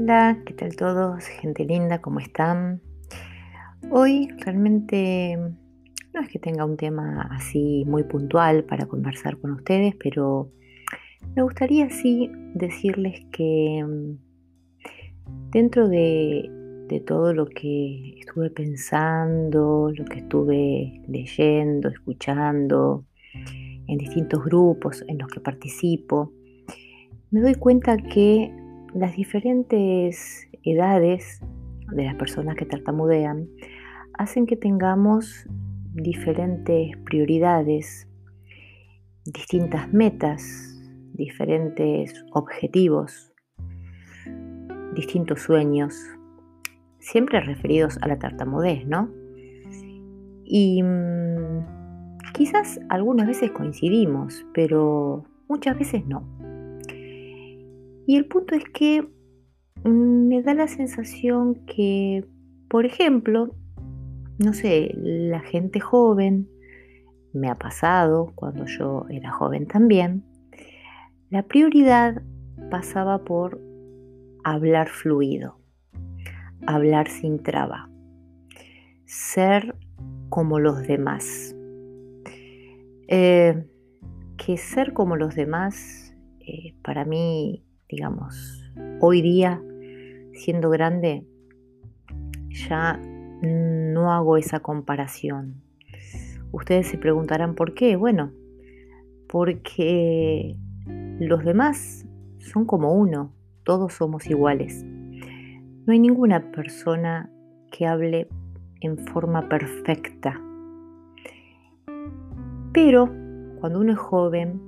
[0.00, 1.24] Hola, ¿qué tal todos?
[1.24, 2.80] Gente linda, ¿cómo están?
[3.90, 9.96] Hoy realmente no es que tenga un tema así muy puntual para conversar con ustedes,
[9.96, 10.52] pero
[11.34, 16.48] me gustaría sí decirles que mm, dentro de,
[16.86, 23.04] de todo lo que estuve pensando, lo que estuve leyendo, escuchando,
[23.88, 26.32] en distintos grupos en los que participo,
[27.32, 28.52] me doy cuenta que
[28.98, 31.40] las diferentes edades
[31.92, 33.48] de las personas que tartamudean
[34.14, 35.46] hacen que tengamos
[35.94, 38.08] diferentes prioridades,
[39.24, 40.76] distintas metas,
[41.14, 43.32] diferentes objetivos,
[44.94, 45.94] distintos sueños,
[46.98, 49.10] siempre referidos a la tartamudez, ¿no?
[50.44, 56.47] Y mm, quizás algunas veces coincidimos, pero muchas veces no.
[58.08, 59.02] Y el punto es que
[59.84, 62.24] mm, me da la sensación que,
[62.70, 63.54] por ejemplo,
[64.38, 66.48] no sé, la gente joven,
[67.34, 70.24] me ha pasado cuando yo era joven también,
[71.28, 72.22] la prioridad
[72.70, 73.60] pasaba por
[74.42, 75.58] hablar fluido,
[76.66, 77.90] hablar sin traba,
[79.04, 79.76] ser
[80.30, 81.54] como los demás.
[83.08, 83.66] Eh,
[84.38, 88.62] que ser como los demás eh, para mí digamos,
[89.00, 89.62] hoy día,
[90.32, 91.24] siendo grande,
[92.50, 93.00] ya
[93.42, 95.62] no hago esa comparación.
[96.52, 97.96] Ustedes se preguntarán por qué.
[97.96, 98.32] Bueno,
[99.28, 100.56] porque
[101.18, 102.06] los demás
[102.38, 103.32] son como uno,
[103.64, 104.84] todos somos iguales.
[104.84, 107.30] No hay ninguna persona
[107.70, 108.28] que hable
[108.80, 110.40] en forma perfecta.
[112.72, 113.06] Pero
[113.60, 114.60] cuando uno es joven,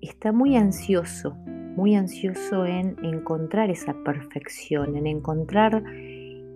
[0.00, 1.36] está muy ansioso
[1.76, 5.82] muy ansioso en encontrar esa perfección, en encontrar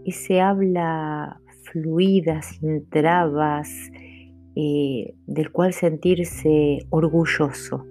[0.04, 3.70] ese habla fluida, sin trabas,
[4.56, 7.86] eh, del cual sentirse orgulloso.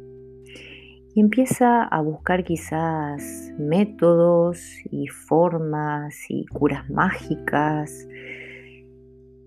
[1.16, 8.08] Y empieza a buscar quizás métodos y formas y curas mágicas.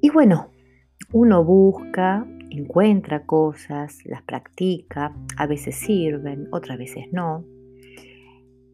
[0.01, 0.51] Y bueno,
[1.13, 7.45] uno busca, encuentra cosas, las practica, a veces sirven, otras veces no.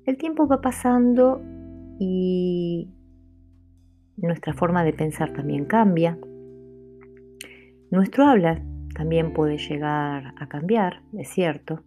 [0.09, 1.43] El tiempo va pasando
[1.99, 2.89] y
[4.17, 6.19] nuestra forma de pensar también cambia.
[7.91, 8.65] Nuestro habla
[8.95, 11.83] también puede llegar a cambiar, es cierto,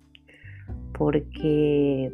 [0.94, 2.14] porque,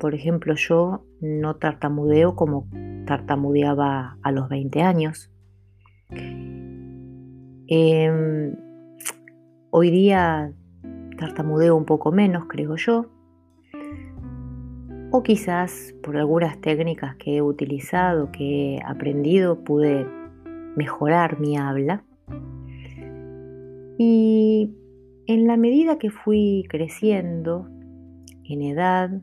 [0.00, 2.66] por ejemplo, yo no tartamudeo como
[3.06, 5.30] tartamudeaba a los 20 años.
[7.68, 8.56] Em,
[9.68, 10.50] hoy día
[11.18, 13.10] tartamudeo un poco menos, creo yo,
[15.14, 20.06] o quizás por algunas técnicas que he utilizado, que he aprendido, pude
[20.74, 22.02] mejorar mi habla.
[23.98, 24.74] Y
[25.26, 27.68] en la medida que fui creciendo
[28.44, 29.20] en edad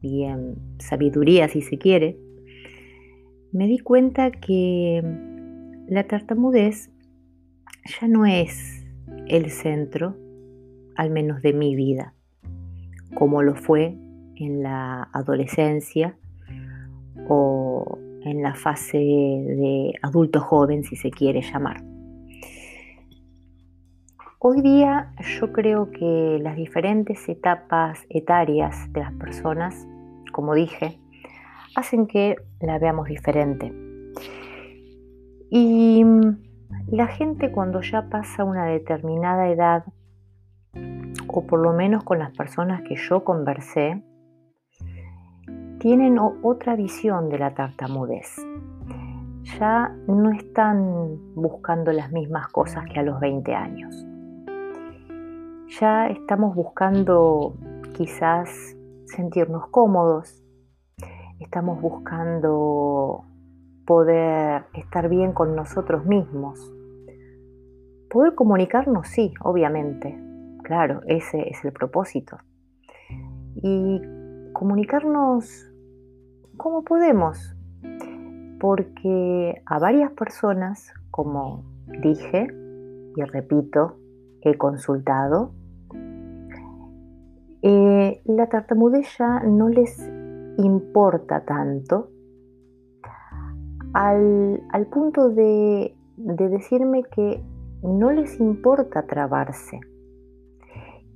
[0.00, 2.18] y en sabiduría, si se quiere,
[3.52, 5.02] me di cuenta que
[5.86, 6.90] la tartamudez
[8.00, 8.86] ya no es
[9.28, 10.16] el centro,
[10.96, 12.14] al menos de mi vida,
[13.14, 13.98] como lo fue
[14.36, 16.16] en la adolescencia
[17.28, 21.82] o en la fase de adulto joven, si se quiere llamar.
[24.38, 29.86] Hoy día yo creo que las diferentes etapas etarias de las personas,
[30.32, 30.98] como dije,
[31.76, 33.72] hacen que la veamos diferente.
[35.50, 36.04] Y
[36.88, 39.84] la gente cuando ya pasa una determinada edad,
[41.26, 44.02] o por lo menos con las personas que yo conversé,
[45.84, 48.42] tienen otra visión de la tartamudez.
[49.58, 53.94] Ya no están buscando las mismas cosas que a los 20 años.
[55.78, 57.54] Ya estamos buscando
[57.92, 58.48] quizás
[59.04, 60.42] sentirnos cómodos,
[61.38, 63.26] estamos buscando
[63.86, 66.58] poder estar bien con nosotros mismos.
[68.08, 70.18] Poder comunicarnos, sí, obviamente.
[70.62, 72.38] Claro, ese es el propósito.
[73.56, 74.00] Y
[74.54, 75.72] comunicarnos
[76.56, 77.56] ¿Cómo podemos?
[78.60, 81.64] Porque a varias personas, como
[82.00, 82.48] dije
[83.16, 83.96] y repito,
[84.40, 85.52] he consultado,
[87.62, 89.98] eh, la tartamudez ya no les
[90.58, 92.10] importa tanto
[93.92, 94.60] al,
[94.92, 97.42] punto de decirme que
[97.82, 99.80] no les importa trabarse,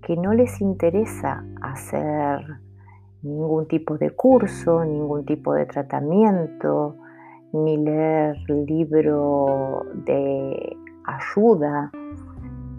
[0.02, 2.40] que no les interesa hacer
[3.22, 6.96] ningún tipo de curso, ningún tipo de tratamiento,
[7.52, 11.90] ni leer libro de ayuda.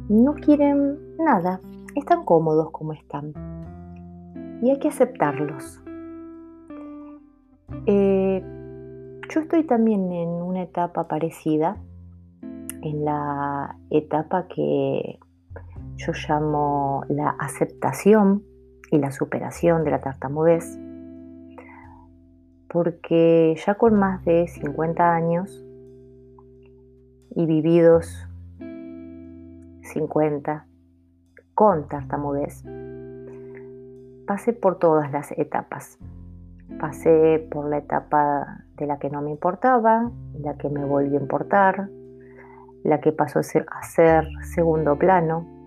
[0.09, 1.61] No quieren nada,
[1.95, 3.33] están cómodos como están.
[4.61, 5.83] Y hay que aceptarlos.
[7.85, 8.43] Eh,
[9.29, 11.77] yo estoy también en una etapa parecida,
[12.81, 15.19] en la etapa que
[15.97, 18.43] yo llamo la aceptación
[18.91, 20.77] y la superación de la tartamudez,
[22.67, 25.65] porque ya con más de 50 años
[27.35, 28.27] y vividos
[29.81, 30.65] 50
[31.53, 32.63] con tartamudez,
[34.27, 35.97] pasé por todas las etapas.
[36.79, 41.21] Pasé por la etapa de la que no me importaba, la que me volvió a
[41.21, 41.89] importar,
[42.83, 45.58] la que pasó a ser segundo plano,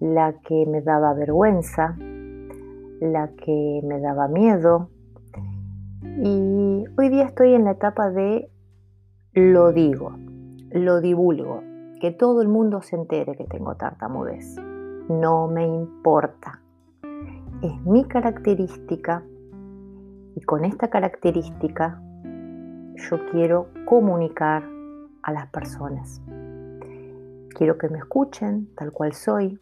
[0.00, 1.96] la que me daba vergüenza,
[3.00, 4.90] la que me daba miedo.
[6.02, 8.50] Y hoy día estoy en la etapa de
[9.32, 10.16] lo digo,
[10.70, 11.62] lo divulgo,
[12.00, 14.56] que todo el mundo se entere que tengo tartamudez.
[15.08, 16.60] No me importa.
[17.62, 19.22] Es mi característica
[20.34, 22.02] y con esta característica
[22.96, 24.64] yo quiero comunicar
[25.22, 26.20] a las personas.
[27.50, 29.58] Quiero que me escuchen tal cual soy,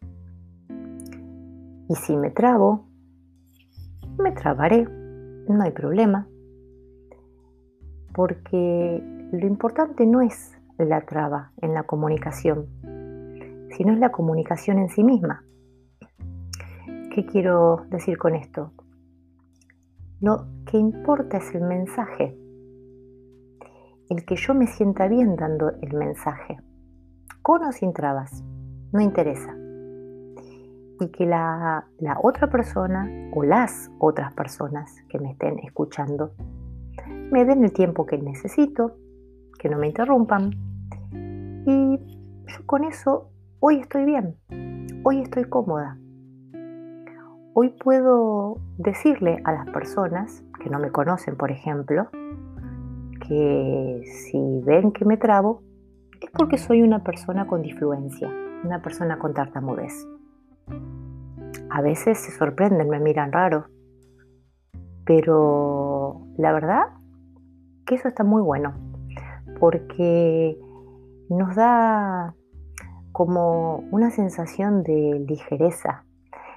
[1.88, 2.86] y si me trabo,
[4.18, 6.26] me trabaré, no hay problema.
[8.14, 9.02] Porque
[9.32, 12.66] lo importante no es la traba en la comunicación,
[13.76, 15.44] sino es la comunicación en sí misma.
[17.12, 18.72] ¿Qué quiero decir con esto?
[20.20, 22.38] Lo que importa es el mensaje.
[24.08, 26.56] El que yo me sienta bien dando el mensaje.
[27.42, 28.42] Con o sin trabas.
[28.92, 29.54] No interesa
[31.04, 31.86] y que la,
[32.22, 36.32] otra persona o las otras personas que me estén escuchando
[37.30, 38.96] me den el tiempo que necesito,
[39.58, 40.50] que no me interrumpan.
[41.66, 41.98] Y
[42.46, 43.30] yo con eso
[43.60, 44.36] hoy estoy bien,
[45.04, 45.98] hoy estoy cómoda.
[47.54, 52.08] Hoy puedo decirle a las personas que no me conocen, por ejemplo,
[53.28, 55.62] que si ven que me trabo,
[56.20, 58.28] es porque soy una persona con disfluencia,
[58.64, 60.06] una persona con tartamudez.
[61.70, 63.66] A veces se sorprenden, me miran raro,
[65.04, 66.84] pero la verdad
[67.86, 68.74] que eso está muy bueno,
[69.58, 70.58] porque
[71.28, 72.34] nos da
[73.12, 76.04] como una sensación de ligereza.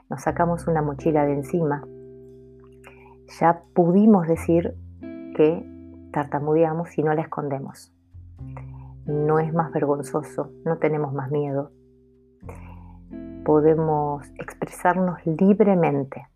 [0.09, 1.85] Nos sacamos una mochila de encima.
[3.39, 4.75] Ya pudimos decir
[5.35, 5.65] que
[6.13, 7.93] tartamudeamos y no la escondemos.
[9.05, 11.71] No es más vergonzoso, no tenemos más miedo
[13.47, 16.27] podemos expresarnos libremente.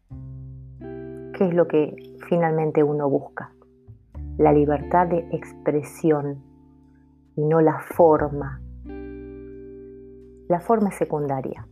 [1.33, 1.93] ¿Qué es lo que
[2.29, 3.51] finalmente uno busca?
[4.37, 6.41] La libertad de expresión
[7.35, 8.61] y no la forma.
[10.47, 11.67] La forma es secundaria.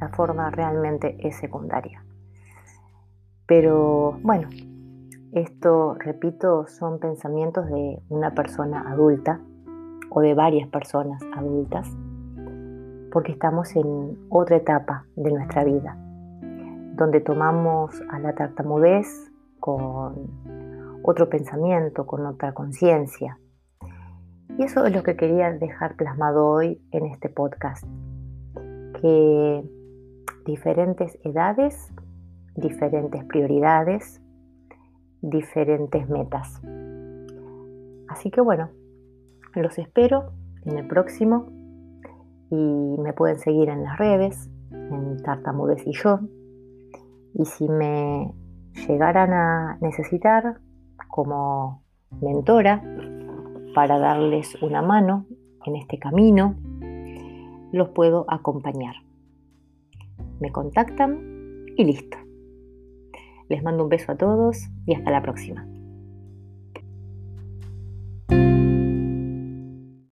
[0.00, 2.02] La forma realmente es secundaria.
[3.44, 4.48] Pero bueno,
[5.32, 9.38] esto, repito, son pensamientos de una persona adulta
[10.08, 11.94] o de varias personas adultas
[13.10, 15.96] porque estamos en otra etapa de nuestra vida,
[16.94, 20.30] donde tomamos a la tartamudez con
[21.02, 23.38] otro pensamiento, con otra conciencia.
[24.58, 27.84] Y eso es lo que quería dejar plasmado hoy en este podcast,
[29.00, 29.64] que
[30.44, 31.92] diferentes edades,
[32.56, 34.20] diferentes prioridades,
[35.22, 36.60] diferentes metas.
[38.08, 38.70] Así que bueno,
[39.54, 40.32] los espero
[40.64, 41.59] en el próximo
[42.50, 46.20] y me pueden seguir en las redes, en Tartamudez y yo.
[47.34, 48.32] Y si me
[48.86, 50.60] llegaran a necesitar
[51.08, 51.82] como
[52.20, 52.82] mentora
[53.74, 55.26] para darles una mano
[55.64, 56.56] en este camino,
[57.72, 58.96] los puedo acompañar.
[60.40, 62.16] Me contactan y listo.
[63.48, 65.66] Les mando un beso a todos y hasta la próxima.